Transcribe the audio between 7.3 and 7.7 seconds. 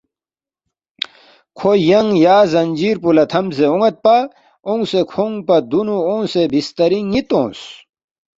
اونگس